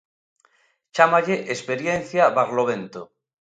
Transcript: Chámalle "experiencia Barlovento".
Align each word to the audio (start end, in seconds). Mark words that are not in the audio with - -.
Chámalle 0.95 1.35
"experiencia 1.55 2.33
Barlovento". 2.37 3.01